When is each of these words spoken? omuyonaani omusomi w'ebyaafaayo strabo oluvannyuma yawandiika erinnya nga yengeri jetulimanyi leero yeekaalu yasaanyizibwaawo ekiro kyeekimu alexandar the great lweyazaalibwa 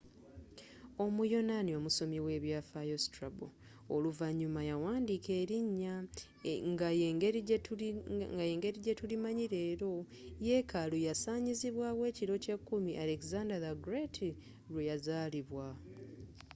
omuyonaani 1.03 1.71
omusomi 1.79 2.17
w'ebyaafaayo 2.25 2.97
strabo 3.05 3.47
oluvannyuma 3.95 4.61
yawandiika 4.69 5.31
erinnya 5.43 5.95
nga 6.71 6.89
yengeri 8.49 8.79
jetulimanyi 8.85 9.45
leero 9.53 9.93
yeekaalu 10.45 10.97
yasaanyizibwaawo 11.07 12.01
ekiro 12.11 12.33
kyeekimu 12.43 12.91
alexandar 13.03 13.59
the 13.65 13.73
great 13.85 14.15
lweyazaalibwa 14.71 15.65